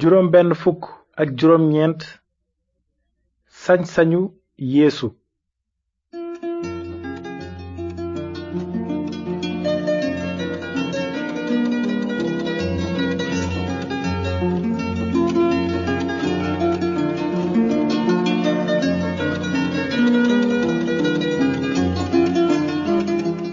[0.00, 0.82] juróom benn fukk
[1.20, 2.02] ak juróom ñeent
[3.64, 4.20] sañ-sañu
[4.74, 5.06] yeesu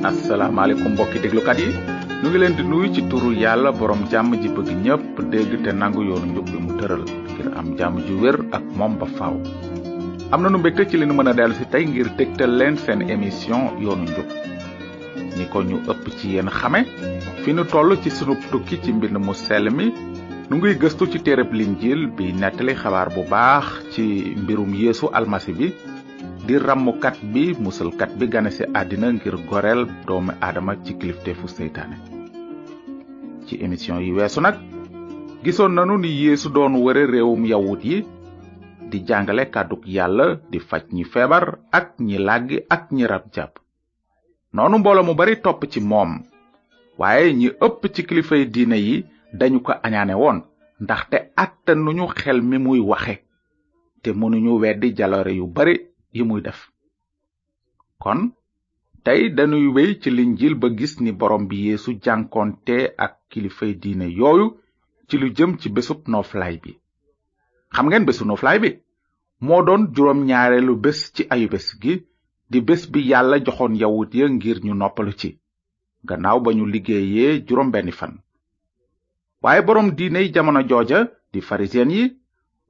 [0.09, 1.71] asalaamaaleykum mbokki déglukat yi
[2.21, 5.71] nu ngi leen di nuyu ci turu yàlla borom jàmm ji bëgg ñëpp dégg te
[5.71, 9.38] nangu yoonu njub bi mu tëral ngir am jàmm ju wér ak moom ba faaw
[10.34, 12.75] am na nu mbégte ci li nu mën a dellu si tey ngir tegtal leen
[12.84, 14.25] seen émission yoonu njub
[15.38, 16.81] ni ko ñu ëpp ci yéen xame
[17.44, 19.94] fi nu toll ci sunu tukki ci mbind mu sell mi
[20.49, 21.20] nu ngi gëstu ci
[21.59, 25.67] linjil bi nettali xabaar bu baax ci mbirum yeesu almasi bi
[26.48, 27.52] di ràmm kat bi
[28.00, 30.96] kat bi gane si adina ngir gorel doomi adama ci
[31.36, 31.98] fu seytaane
[33.46, 34.56] ci émission yi weesu nag
[35.44, 38.06] gisoon nanu ni yeesu doon wëre réewum yawut yi
[38.90, 43.59] di jàngale kàdduk yàlla di faj ñi feebar ak ñi làggi ak ñi rab jàpp
[44.54, 46.23] noonu mboolo mu bari topp ci moom
[46.98, 50.39] waaye ñi ëpp ci kilifay diine yi dañu ko añaane woon
[50.80, 53.16] ndaxte attanuñu xel mi muy waxe
[54.02, 56.59] te mënuñu weddi jaloore yu bari yi muy def
[58.03, 58.19] kon
[59.05, 64.05] tey danuy wey ci linjil ba gis ni borom bi yéesu jànkoonte ak kilifay diine
[64.19, 64.45] yooyu
[65.08, 66.72] ci lu jëm ci bésub nooflaay bi
[67.73, 68.69] xam ngeen bésu nooflaay bi
[69.45, 71.94] moo doon juróom ñaareelu bés ci ayubés gi
[72.52, 75.30] di bés bi yàlla joxoon yawut ya ngir ñu noppalu ci
[76.08, 78.14] gannaaw ba ñu liggéeyee juróom benni fan
[79.44, 80.99] waaye boroom diiney jamono jooja
[81.33, 82.03] di farisiyen yi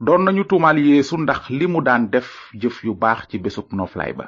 [0.05, 2.27] doon nañu tuumaal yeesu ndax li mu daan def
[2.61, 4.25] jëf yu baax ci bésub noflaay ba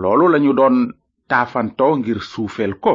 [0.00, 0.76] loolu lañu doon
[1.30, 2.92] taafantoo ngir suufeel ko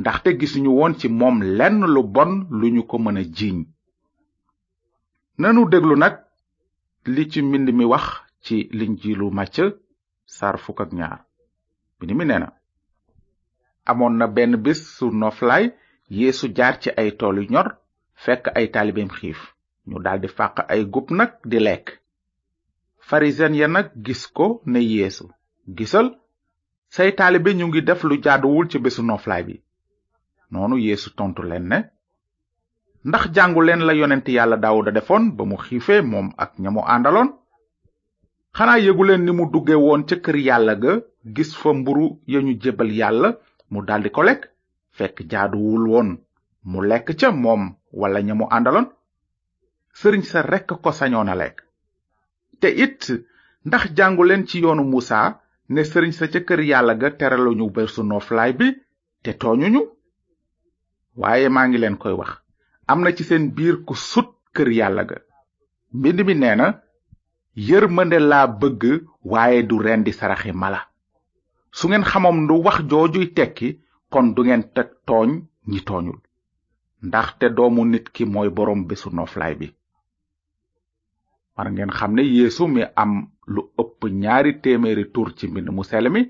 [0.00, 3.58] ndaxte gisuñu woon ci moom lenn lu bon lu ñu ko mën a jiiñ
[5.40, 6.14] nanu déglu nag
[7.14, 8.06] li ci mbind mi wax
[8.44, 9.56] ci linjiilu màcc
[10.36, 11.18] sar fukk ak ñaar
[11.96, 12.46] mbind mi nee
[13.90, 15.06] amoon na benn bis su
[16.16, 17.68] yéesu jaar ci ay tool yu ñor
[18.24, 19.40] fekk ay taalibeem xiif
[19.90, 21.86] ñu daldi fàq ay gub nag di lekk
[23.08, 25.24] farisen ya nag gis ko ne yeesu
[25.76, 26.08] gisal
[26.94, 29.54] say taalibe ñu ngi def lu jaaduwul ci bésu noflaay bi
[30.50, 31.78] noonu yeesu tontu leen ne
[33.04, 36.80] ndax jàngu leen la yonent yàlla daawuda defoon ba mu xiifee moom ak ña mu
[36.94, 37.28] àndaloon
[38.56, 40.92] xanaa yëgu ni mu dugge woon ca kër yàlla ga
[41.36, 43.28] gis fa mburu ya ñu jébal yàlla
[43.70, 44.42] mu daldi ko lekk
[44.96, 46.08] fekk jaaduwul woon
[46.70, 48.86] mu lekk ca moom wala ña mu àndaloon
[49.98, 51.56] sëriñ sa rekk ko sañoon lekk
[52.60, 53.00] te it
[53.68, 55.20] ndax jàngu leen ci yoonu musa
[55.72, 58.68] ne sëriñ sa ca kër yàlla ga teraluñu bésu noflaay bi
[59.22, 59.82] te tooñuñu
[61.20, 62.32] waaye maa ngi leen koy wax
[62.90, 65.16] am na ci seen biir ku sut kër yàlla ga
[65.96, 66.66] mbind mi nee na
[67.96, 68.82] mënde laa bëgg
[69.32, 70.80] waaye du rendi saraxi mala
[71.78, 73.68] su ngeen xamom ndu wax joojuy tekki
[74.12, 75.30] kon du ngeen teg tooñ
[75.70, 76.20] ñi tooñul
[77.08, 79.68] ndaxte doomu nit ki mooy borom bésu noflaay bi
[81.56, 83.12] war ngeen xam ne yéesu mi am
[83.52, 86.20] lu ëpp ñaari téeméeri tur ci mbind mu sell mi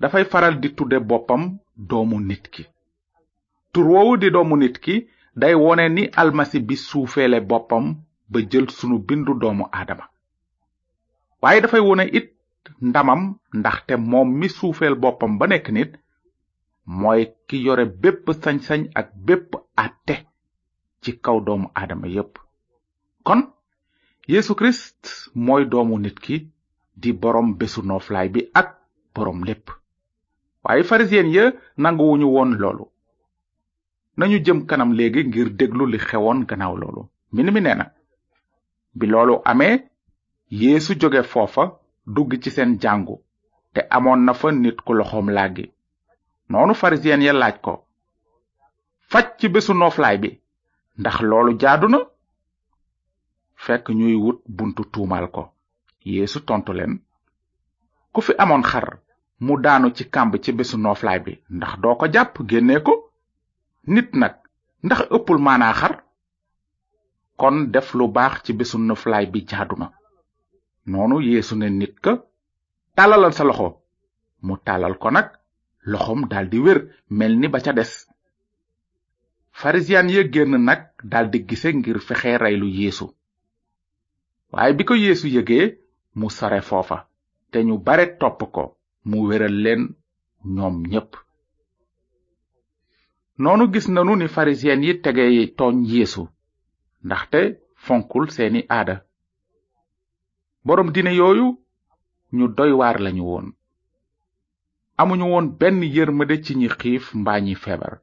[0.00, 1.42] dafay faral di tudde boppam
[1.88, 2.62] doomu nit ki
[3.72, 4.94] tur woowu di doomu nit ki
[5.40, 7.96] day wone ni almasi bi suufeele boppam
[8.30, 10.04] ba jël sunu bindu doomu aadama
[11.42, 12.28] waaye dafay wone it
[12.80, 13.20] ndamam
[13.54, 15.92] ndaxte moom mi suufeel boppam ba nekk nit
[16.84, 20.14] mooy ki yore bépp sañ ak bépp àtte
[21.02, 22.36] ci kaw doomu aadama yépp
[24.28, 26.36] Yesu Christ mooy doomu nit ki
[27.00, 28.68] di borom bésu nooflaay bi ak
[29.14, 29.66] borom lépp
[30.64, 31.44] waaye farisiyen ya
[31.82, 32.84] nanguwuñu woon loolu
[34.18, 37.02] nañu jëm kanam léegi ngir déglu li xewoon gannaaw loolu
[37.34, 37.92] min mi neena na
[38.98, 39.76] bi loolu amee
[40.60, 41.64] yeesu jóge foofa
[42.14, 43.16] dugg ci seen jàngu
[43.74, 45.66] te amoon na fa nit ku loxoom làggi
[46.50, 47.72] noonu farisiyen ya laaj ko
[49.10, 50.30] faj ci bésu nooflaay bi
[51.00, 52.08] ndax loolu jaaduna na
[53.64, 55.42] fekk ñuy wut buntu tuumal ko
[56.10, 56.94] yeesu tontu leen
[58.12, 58.86] ku fi amoon xar
[59.44, 62.94] mu daanu ci kàmb ci bésu nooflaay bi ndax doo ko jàpp génnee ko
[63.92, 64.34] nit nag
[64.86, 65.94] ndax ëppul maanaa xar
[67.40, 69.86] kon def lu baax ci bésu nooflaay bi jaaduna
[70.90, 72.12] noonu yeesu ne nit ka
[72.96, 73.68] tàllalal sa loxo
[74.46, 75.28] mu tàllal ko nag
[75.92, 76.78] loxom daldi wér
[77.18, 77.92] mel ni ba ca des
[79.58, 80.80] farisiyaan ya génn nag
[81.32, 83.15] di gise ngir fexe raylu yeesu
[84.54, 85.66] waaye bi ko yéesu yëgee
[86.18, 86.98] mu sore foofa
[87.50, 88.62] te ñu bare topp ko
[89.08, 89.82] mu wéral leen
[90.54, 91.10] ñoom ñépp
[93.42, 95.24] noonu gis nanu ni farisiyen yi tege
[95.58, 96.22] tooñ yéesu
[97.06, 97.40] ndaxte
[97.84, 98.96] fonkul seeni aada
[100.66, 101.46] boroom dina yooyu
[102.36, 102.72] ñu doy
[103.04, 103.46] lañu woon
[105.00, 107.94] amuñu woon benn yërmande ci ñi xiif mbaa ñi feebar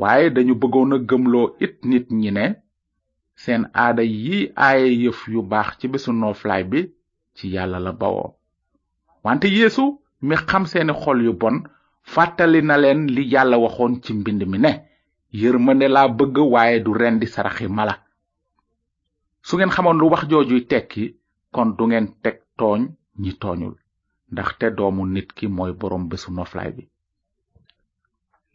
[0.00, 2.44] waaye dañu bëggoon a gëmloo it nit ñi ne
[3.42, 6.80] seen aada yi aaye yëf yu baax ci bésu nooflaay bi
[7.36, 8.28] ci yàlla la bawoo
[9.24, 9.84] wante yeesu
[10.26, 11.56] mi xam seeni xol yu bon
[12.12, 14.72] fàttali na leen li yàlla waxoon ci mbind mi ne
[15.40, 17.94] yërmande laa bëgg waaye du rendi saraxi mala
[19.46, 21.04] su ngeen xamoon lu wax joojuy tekki
[21.54, 22.80] kon du ngeen teg tooñ
[23.22, 23.76] ñi tooñul
[24.32, 26.82] ndaxte doomu nit ki mooy boroom bésu noflaay bi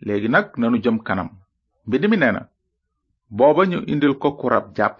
[0.05, 1.29] léegi nag nanu jëm kanam
[1.87, 2.41] mbind mi nee na
[3.37, 4.97] booba ñu indil ko ku rab jàpp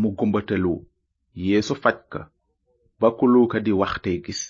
[0.00, 0.74] mu gumbatalu
[1.44, 2.20] yéesu faj ka
[3.00, 4.40] ba ku luuka di wax te gis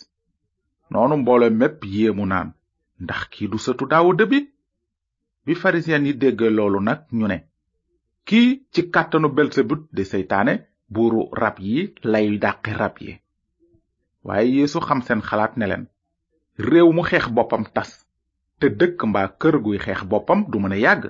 [0.90, 2.48] noonu mboole mépp yéemu naan
[3.04, 4.38] ndax kii du sëtu daawuda bi
[5.44, 7.38] bi farisiyen yi dégg loolu nag ñu ne
[8.28, 10.54] kii ci kàttanu belsebut di seytaane
[10.94, 11.76] buuru rab yi
[12.12, 13.12] lay dàqi rab yi
[14.26, 15.84] waaye yeesu xam seen xalaat ne leen
[16.70, 17.90] réew mu xeex boppam tas
[18.58, 21.04] te dëkk mbaa kër guy xeex boppam du mën a yàgg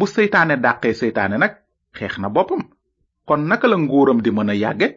[0.00, 1.52] bu seytaane dàqee seytaane nag
[1.98, 2.62] xeex na boppam
[3.28, 4.88] kon naka la nguuram di mën a yàgge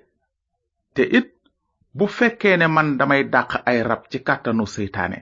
[0.96, 1.28] te it
[1.98, 5.18] bu fekkee ne man damay dàq ay rab ci kàttanu seytaane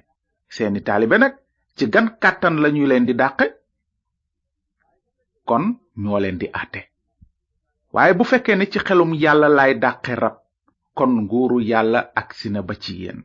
[0.55, 1.33] seeni taalibe nag
[1.77, 3.45] ci gan kàttan lañu leen di dàqe
[5.49, 5.63] kon
[6.03, 6.79] ñoo leen di àtte
[7.93, 10.35] waaye bu fekkee ne ci xelum yàlla laay dàqe rab
[10.97, 13.19] kon nguuru yàlla agsi na ba ci yéen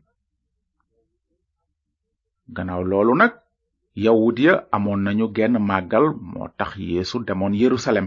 [2.54, 3.32] gannaaw loolu nag
[4.00, 8.06] yawut ya amoon nañu genn màggal moo tax yeesu demoon yerusalem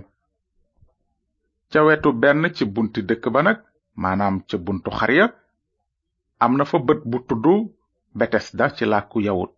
[1.71, 3.57] ca wetu benn ci bunti dëkk ba nag
[4.01, 5.25] maanaam ca buntu xar ya
[6.43, 7.45] am na fa bët bu tudd
[8.19, 9.51] betesda ci làkku yawut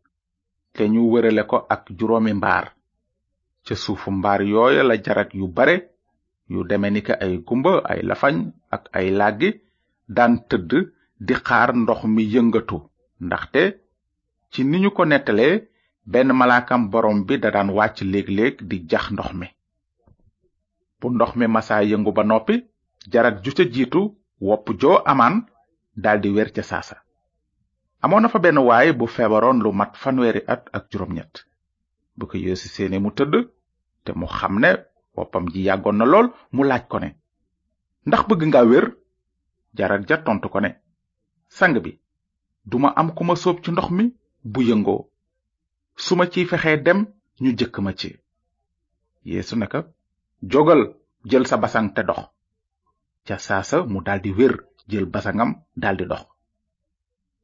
[0.73, 2.65] te ñu wërale ko ak juróomi mbaar
[3.65, 5.75] ca suufu mbaar yooya la jarat yu bare
[6.51, 8.35] yu deme ni ka ay gumba ay lafañ
[8.75, 9.49] ak ay làggi
[10.15, 10.71] daan tëdd
[11.25, 12.77] di xaar ndox mi yëngatu
[13.27, 13.61] ndaxte
[14.51, 15.53] ci ni ñu ko nettalee
[16.05, 19.47] Ben malaakam borom bi da daan wàcc léeg-léeg di jax ndox mi
[20.99, 22.55] bu ndox mi masaa yëngu ba noppi
[23.11, 24.01] jarat ju ca jiitu
[24.47, 25.35] wopp joo amaan
[26.21, 26.95] di wer ca saasa
[28.03, 31.33] amoon fa benn waay bu feebaroon lu mat fanweeri at ak juróom-ñett
[32.17, 33.33] bu ko yeesu seene mu tëdd
[34.03, 34.71] te mu xam ne
[35.17, 37.09] woppam ji yàggoon na lool mu laaj ko ne
[38.07, 38.85] ndax bëgg nga wér
[39.77, 40.59] jarat ja tontu ko
[41.57, 41.91] sang bi
[42.69, 44.05] duma am ku ma soob ci ndox mi
[44.53, 45.01] bu yëngoo
[45.97, 46.99] Suma ci fexé dem
[47.43, 48.09] ñu jëk ma ci
[49.31, 49.79] yesu naka
[50.51, 50.81] jogal
[51.29, 52.23] jël sa basang te dox
[53.27, 54.53] ca saasa mu daldi wér
[54.91, 55.51] jël basangam
[55.81, 56.23] daldi dox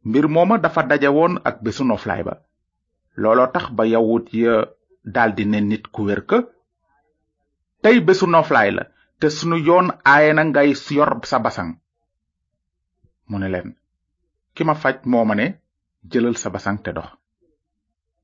[0.08, 1.58] mbir moma dafa dajé won ak
[1.90, 2.36] no fly ba
[3.22, 4.56] lolo tax ba yawut ya
[5.16, 6.38] daldi ne nit ku wér ka
[7.84, 7.98] tey
[8.34, 8.84] no fly la
[9.20, 11.72] te sunu yoon aaye na ngay yor sa basang
[13.30, 13.70] mu ne leen
[14.56, 15.24] ki ma faj moo
[16.12, 17.12] jëlal sa basang te dox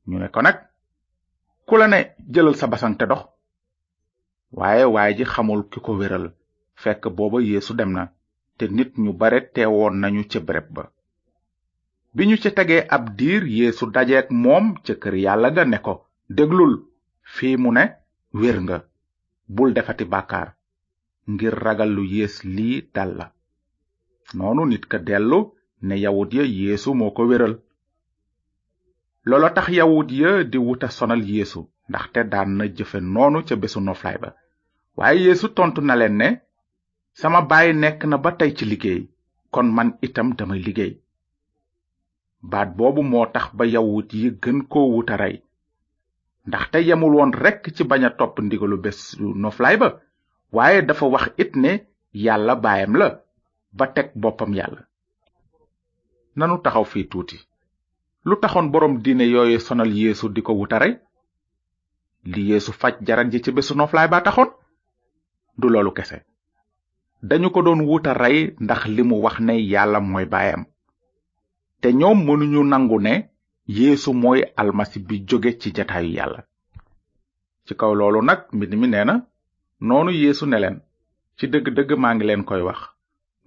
[0.08, 0.58] ñu ne ko nag
[1.68, 2.00] ku la ne
[2.34, 3.24] jëlal sa basan te dox
[4.58, 6.26] waaye waay ji xamul ki ko wéral
[6.82, 8.04] fekk booba yeesu dem na
[8.58, 10.84] te nit ñu bare teewoon nañu ca bereb ba
[12.16, 15.94] bi ñu ci tegee ab diir yeesu dajeeg moom ca kër yàlla ga ne ko
[16.38, 16.74] déglul
[17.34, 17.84] fii mu ne
[18.40, 18.78] wér nga
[19.56, 20.50] bul defati bàkkaar
[21.32, 23.26] ngir ragal lu yees lii dal la
[24.38, 25.40] noonu nit ka dellu
[25.86, 27.56] ne yawut ya yeesu moo ko wéral
[29.32, 33.80] loolo tax yawut ya di wuta sonal yeesu ndaxte daan na jëfe noonu ca bésu
[33.88, 34.30] noflaay ba
[34.98, 36.28] waaye yeesu tontu na leen ne
[37.20, 39.02] sama bàyyi nekk na ba tey ci liggéey
[39.54, 40.94] kon man itam damay liggéey
[42.52, 45.36] baat boobu moo tax ba yawut yi gën koo wuta rey
[46.48, 49.88] ndaxte yemul woon rekk ci bañ a topp ndigalu bésu noflaay ba
[50.56, 51.72] waaye dafa wax it ne
[52.26, 53.08] yàlla baayam la
[53.78, 54.82] ba teg boppam yàlla
[56.38, 57.38] nanu taxaw fii tuuti
[58.30, 60.90] lu taxoon boroom diine yooyu sonal yéesu di ko wutare
[62.32, 64.50] li yeesu faj jaran ji ci bésu noflaay ba taxoon
[65.60, 66.18] du loolu kese
[67.30, 70.62] dañu ko doon wuta rey ndax li mu wax ne yàlla mooy baayam
[71.82, 73.14] te ñoom mënuñu nangu ne
[73.78, 76.42] yéesu mooy almasi bi jóge ci jataayu yàlla
[77.66, 79.16] ci kaw loolu nag mbind mi nee na
[79.88, 80.78] noonu yéesu ne leen
[81.38, 82.80] ci dëgg-dëgg maa ngi leen koy wax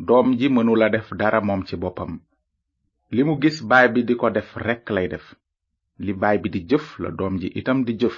[0.07, 2.13] doom ji mënula def dara moom ci boppam
[3.17, 5.26] li mu gis baay bi di ko def rekk lay def
[6.05, 8.17] li baay bi di jëf la doom ji itam di jëf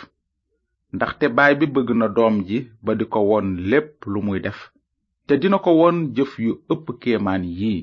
[0.97, 4.61] ndaxte baay bi bëgg na doom ji ba di ko won lépp lu muy def
[5.27, 7.81] te dina ko won jëf yu ëpp kéemaan yii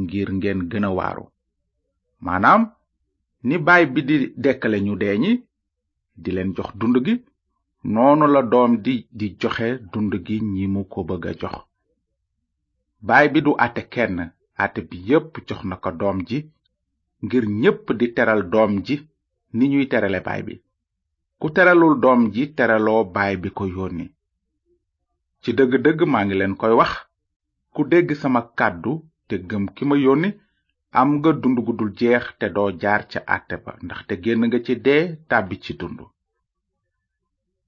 [0.00, 1.24] ngir ngeen gëna waaru
[2.24, 2.62] maanaam
[3.46, 5.32] ni baay bi di dekkale ñu dee ñi
[6.22, 7.14] di leen jox dund gi
[7.92, 11.56] noonu la doom di di joxe dund gi ñi mu ko bëgg a jox
[13.06, 14.16] baay bi du àtte kenn
[14.62, 16.38] àtte bi yépp jox na ko doom ji
[17.24, 18.96] ngir ñépp di teral doom ji
[19.56, 20.54] ni ñuy terale baay bi
[21.40, 24.06] ku teralul doom ji teraloo baay bi ko yónni
[25.42, 26.92] ci dëgg-dëgg maa ngi leen koy wax
[27.74, 28.92] ku dégg sama kàddu
[29.28, 30.30] te gëm ki ma yónni
[31.00, 34.58] am nga dund gu dul jeex te doo jaar ca àtte ba ndaxte génn nga
[34.66, 35.98] ci dee tàbbi ci dund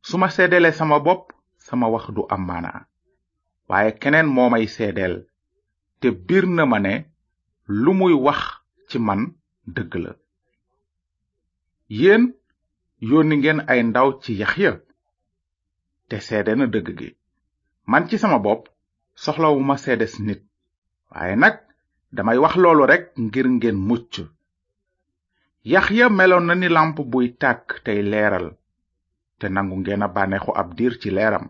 [0.07, 1.23] su ma seedeele sama bopp
[1.67, 2.81] sama wax du am maanaa
[3.69, 5.15] waaye keneen moo may seedeel
[6.03, 6.95] te bir na ma ne
[7.83, 8.41] lu muy wax
[8.89, 9.21] ci man
[9.75, 10.13] dëgg la
[12.01, 12.23] yéen
[13.09, 14.49] yónni ngeen ay ndaw ci ya,
[16.09, 17.09] te seede na dëgg gi
[17.91, 18.65] man ci sama bopp
[19.23, 20.43] soxlawuma seedes nit
[21.11, 21.57] waaye nag
[22.17, 24.13] damay wax loolu rek ngir ngeen mucc
[25.73, 28.47] yaxya meloon na ni lamp buy tàkk tey leeral
[29.39, 31.47] te nangu ngeen a bànneexu ab diir ci leeram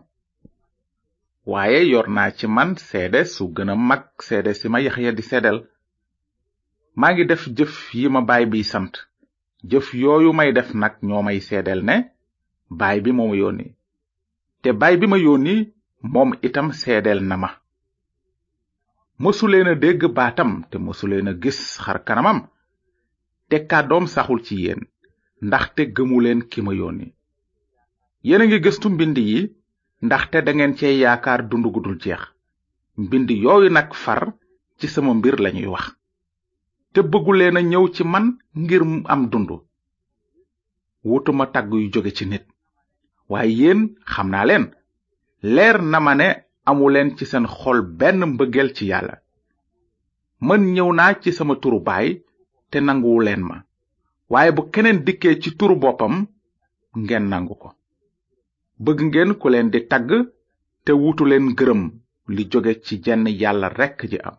[1.51, 5.21] waaye yor naa ci man seede su gën a mag seede si ma yaxya di
[5.29, 5.57] seddal
[6.99, 8.93] maa ngi def jëf yi ma baay bi sant
[9.69, 11.95] jëf yooyu may def nag ñoo may seedel ne
[12.79, 13.67] baay bi moo ma yónni
[14.61, 15.55] te baay bi ma yónni
[16.13, 17.49] moom itam seedel na ma
[19.21, 22.39] mësuleen a dégg baatam te mësuleen a gis xar kanamam
[23.49, 24.81] te kàddoom saxul ci yéen
[25.47, 27.07] ndaxte gëmuleen ki ma yónni
[28.27, 29.39] yéen a ngi gëstu mbind yi
[30.07, 32.21] ndaxte da ngeen cee yaakaar dund gudul jeex
[33.03, 34.21] mbind yooyu nak far
[34.79, 35.85] ci sama mbir lañuy wax
[36.93, 38.25] te bëgguleen na ñëw ci man
[38.61, 38.81] ngir
[39.13, 39.49] am dund
[41.07, 42.45] wutuma mata yu jóge ci nit
[43.31, 43.81] waaye yéen
[44.11, 44.65] xam naa leen
[45.55, 46.27] leer na ma ne
[46.69, 49.15] amuleen ci seen xol benn mbëggeel ci yàlla
[50.47, 52.07] man ñëw naa ci sama turu baay
[52.71, 53.55] te nanguwu leen ma
[54.31, 56.15] waaye bu keneen dikkee ci turu boppam
[56.99, 57.55] ngeen nangu
[58.83, 60.09] bëgg ngeen ku leen di tagg
[60.85, 61.83] te wutu leen gërëm
[62.35, 64.35] li joge ci jenn yàlla rekk ji am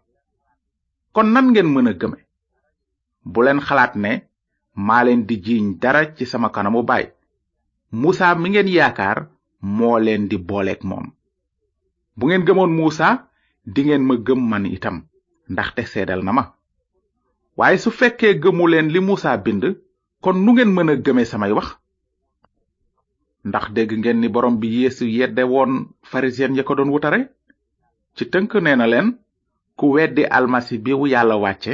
[1.14, 2.18] kon nan ngeen mën a gëme
[3.32, 4.12] bu leen xalaat ne
[4.86, 7.08] maa leen di jiiñ dara ci sama kanamu bàyyi
[8.00, 9.18] muusa mi ngeen yaakaar
[9.76, 11.06] moo leen di booleeg moom
[12.16, 13.08] bu ngeen gëmoon muusa
[13.74, 14.96] ngeen ma gëm man itam
[15.52, 16.44] ndaxte seedal na ma
[17.58, 19.64] waaye su fekkee gëmu leen li muusa bind
[20.22, 21.68] kon nu ngeen mën a gëme samay wax
[23.44, 25.72] ndax dégg ngeen ni borom bi yeesu yedde won
[26.10, 27.20] pharisien ya ko doon wutare
[28.16, 29.08] ci tënk nee na leen
[29.78, 31.72] ku weddi almasi bi wu yàlla wàcce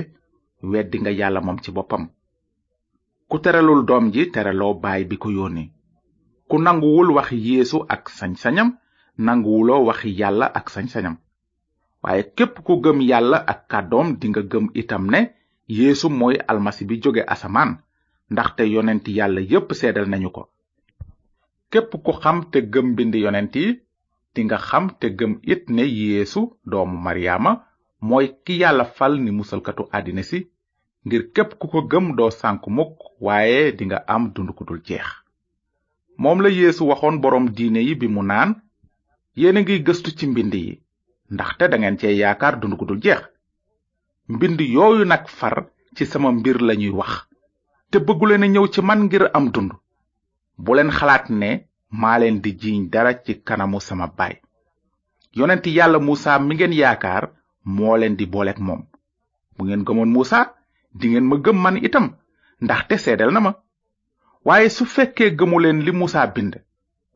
[0.70, 2.04] weddi nga yàlla moom ci boppam
[3.30, 5.64] ku terelul doom ji teraloo baay bi ko yónni
[6.50, 8.68] ku nanguwul waxi yeesu ak sañ-sañam
[9.24, 11.16] nanguwuloo waxi yàlla ak sañ-sañam
[12.02, 15.20] waaye képp ku gëm yàlla ak kàddoom dinga gëm itam ne
[15.78, 17.78] yeesu mooy almasi bi jóge asamaan
[18.32, 20.49] ndaxte yonenti yàlla yépp seedal nañu ko
[21.70, 23.66] képp ku xam te gëm bind yonent yi
[24.34, 27.52] di nga xam te gëm it ne yeesu doomu mariama
[28.08, 30.38] mooy ki yàlla fal ni musalkatu àddina si
[31.06, 32.92] ngir képp ku ko gëm doo sànk mukk
[33.26, 35.08] waaye di nga am dund ku dul jeex
[36.22, 38.50] moom la yeesu waxoon boroom diine yi bi mu naan
[39.40, 40.72] yéena ngi gëstu ci mbind yi
[41.34, 43.22] ndaxte ngeen cee yaakaar dund ku dul jeex
[44.34, 45.56] mbind yooyu nag far
[45.96, 47.12] ci sama mbir lañuy wax
[47.90, 49.72] te bëgguleen a ñëw ci man ngir am dund
[50.66, 51.48] bu leen xalaat ne
[52.00, 54.34] maa leen di jiiñ dara ci kanamu sama baay
[55.38, 57.24] yonent yàlla muusa mi ngeen yaakaar
[57.76, 58.82] moo leen di booleeg moom
[59.56, 60.38] bu ngeen gëmoon muusa
[61.00, 62.06] dingeen ma gëm man itam
[62.64, 63.52] ndaxte seedel na ma
[64.48, 66.54] waaye su fekkee gëmuleen li muusa bind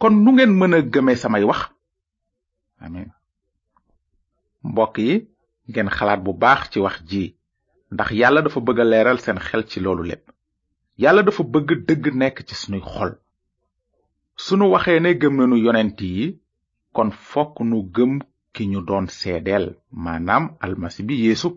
[0.01, 1.61] kon nu ngeen mën a gëmee samay wax
[2.85, 3.09] amin
[4.71, 5.15] mbokk yi
[5.71, 7.23] ngeen xalaat bu baax ci wax ji
[7.95, 10.27] ndax yàlla dafa bëgg leeral seen xel ci loolu lépp
[11.03, 13.13] yàlla dafa bëgg dëgg nekk ci sunuy xol
[14.43, 16.27] sunu waxee ne gëm nanu yonent yi
[16.95, 18.13] kon fokk nu gëm
[18.55, 19.65] ki ñu doon seedeel
[20.03, 21.49] maanaam almasi bi yéesu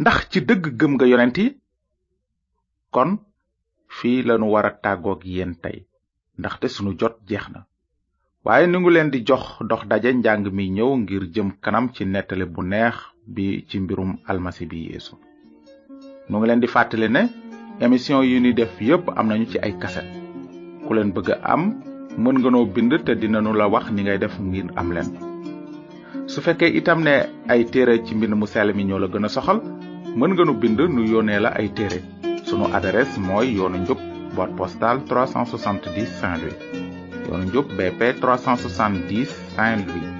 [0.00, 1.46] ndax ci dëgg gëm nga yonent yi
[2.94, 3.10] kon
[3.96, 5.78] fii lañu war a tàggoog yéen tey
[6.38, 7.60] ndaxte sunu jot jeex na
[8.44, 12.02] waaye nu ngi leen di jox dox daje njàng mi ñëw ngir jëm kanam ci
[12.06, 12.96] nettali bu neex
[13.34, 15.14] bi ci mbirum almasi bi yéesu
[16.28, 17.22] nu ngi leen di fàttali ne
[17.84, 20.10] émission yi ni def yépp am nañu ci ay kaset
[20.86, 21.62] ku leen bëgg am
[22.22, 25.08] mën nga noo bind te dinanu la wax ni ngay def ngir am leen
[26.32, 27.14] su fekkee itam ne
[27.52, 29.58] ay téere ci mbind mu sell mi ñoo la gën a soxal
[30.18, 31.98] mën nga nu bind nu yónnee la ay téere
[32.46, 34.00] sunu adresse mooy yoonu njub
[34.36, 36.58] boîte postale 370 saint louis
[37.26, 40.18] yoonu njub bp 370 saint louis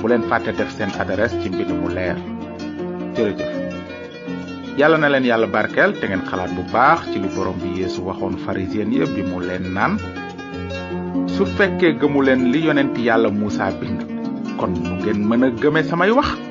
[0.00, 2.16] bu leen fàtte def seen adresse ci mbind mu leer
[3.14, 3.59] jërëjëf
[4.78, 8.02] yàlla na leen yàlla barkeel te ngeen xalaat bu baax ci li borom bi yeesu
[8.08, 9.98] waxoon pharisien yépp yi mu leen naan
[11.34, 14.00] su fekkee gëmu leen li yonent yàlla muusa bind
[14.58, 16.49] kon mu ngeen mën a gëme samay wax